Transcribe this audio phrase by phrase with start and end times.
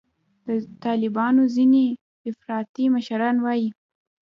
[0.45, 0.47] د
[0.85, 1.85] طالبانو ځیني
[2.29, 3.69] افراطي مشران وایي